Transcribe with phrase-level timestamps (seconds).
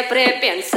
[0.00, 0.69] se prepensar.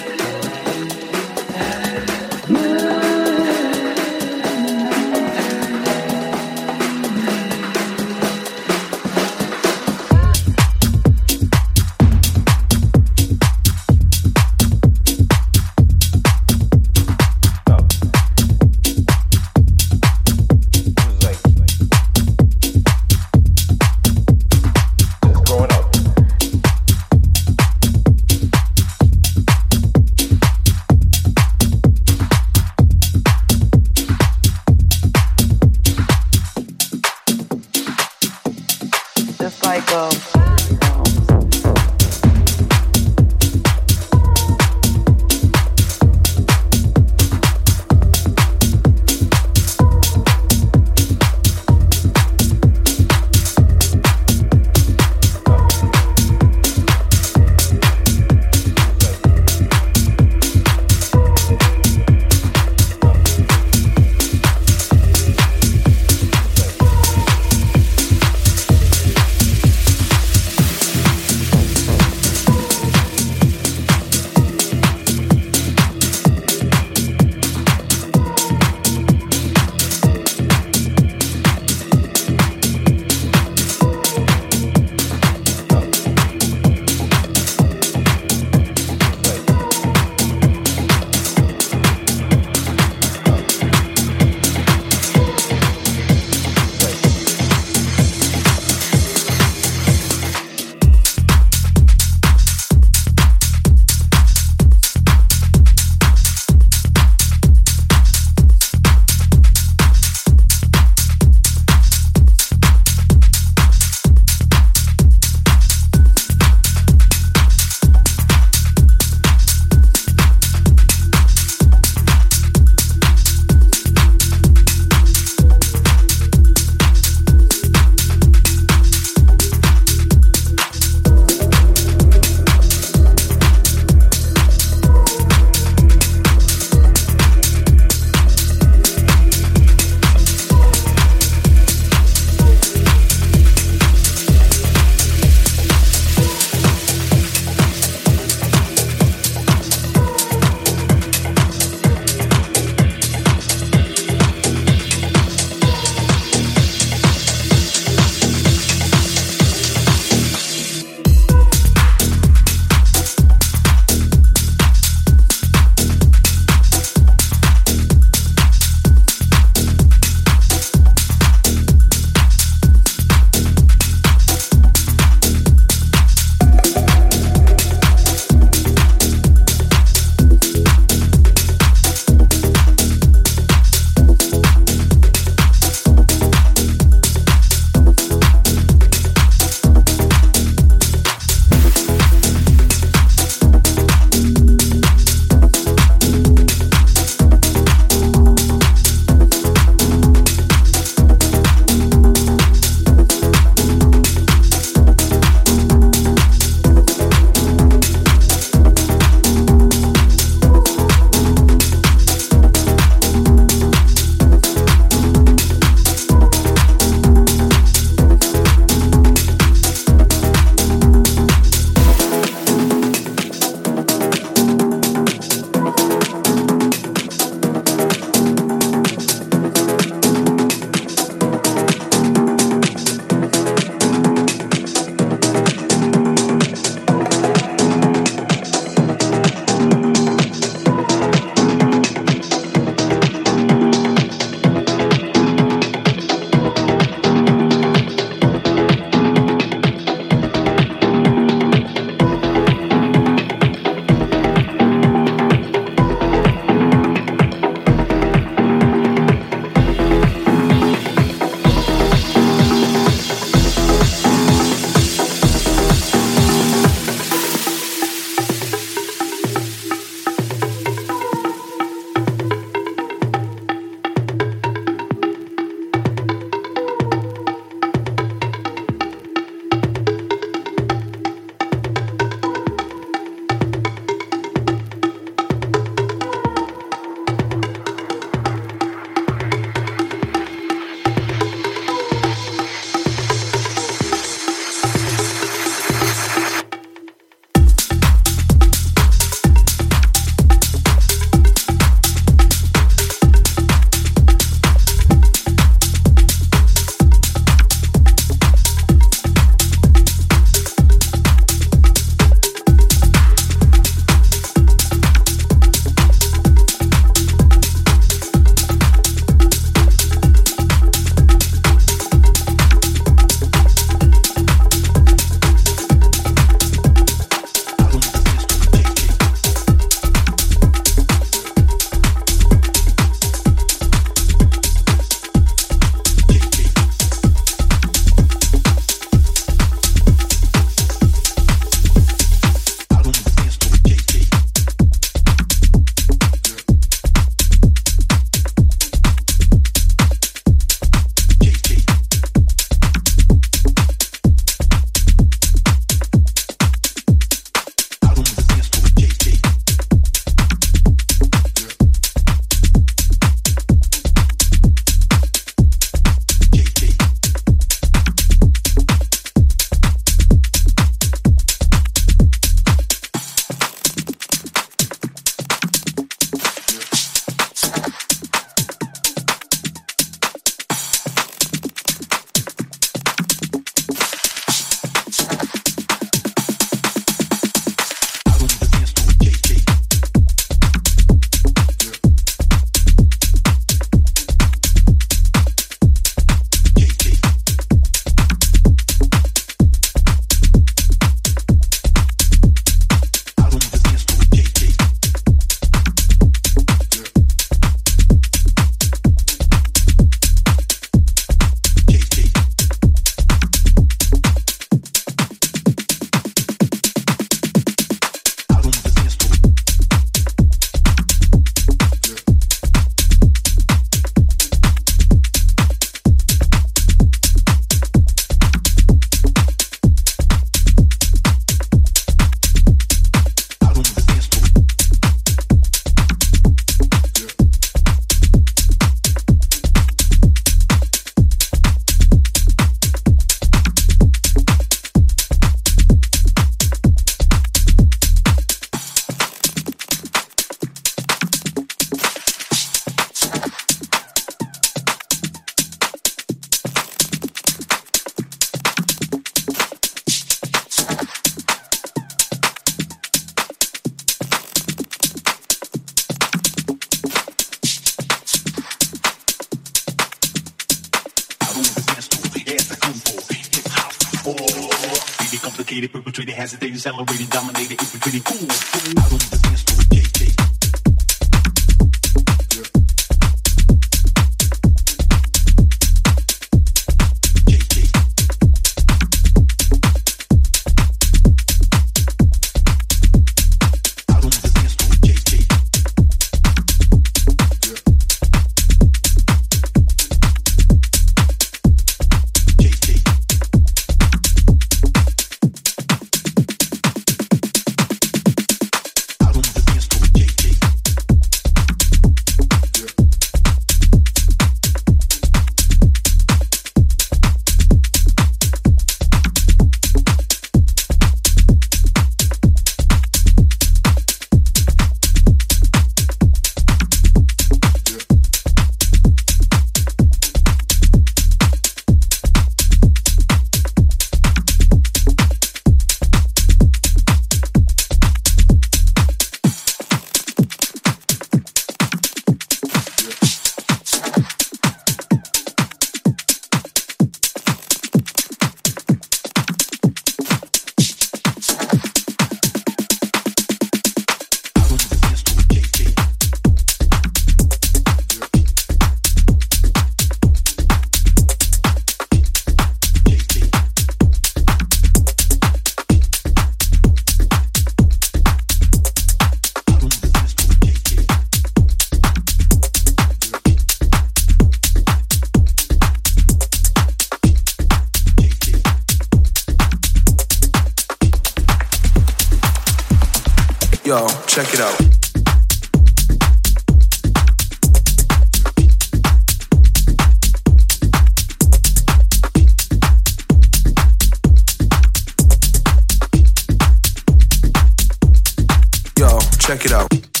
[599.31, 600.00] Check it out.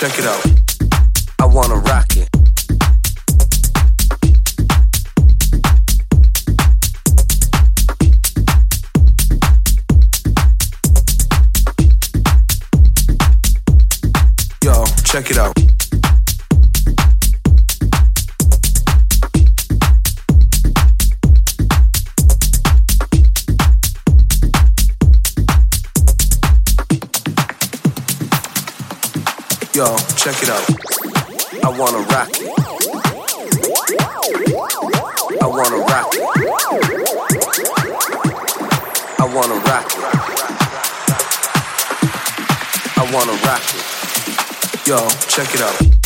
[0.00, 0.59] Check it out.
[30.42, 30.62] it up.
[31.64, 32.48] I wanna rock it.
[35.40, 36.22] I wanna rock it.
[39.18, 40.04] I wanna rock it.
[42.96, 43.84] I wanna rock it.
[44.86, 45.99] Yo, check it out.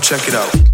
[0.00, 0.69] Check it out.